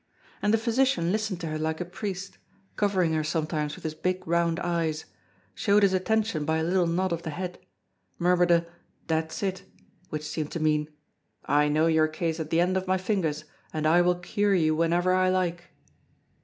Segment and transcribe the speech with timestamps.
[0.41, 2.39] And the physician listened to her like a priest,
[2.75, 5.05] covering her sometimes with his big round eyes,
[5.53, 7.59] showed his attention by a little nod of the head,
[8.17, 8.65] murmured a
[9.05, 9.61] "That's it,"
[10.09, 10.89] which seemed to mean,
[11.45, 14.75] "I know your case at the end of my fingers, and I will cure you
[14.75, 15.65] whenever I like."